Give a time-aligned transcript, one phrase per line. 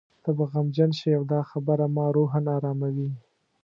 [0.23, 3.09] ته به غمجن شې او دا خبره ما روحاً اراموي.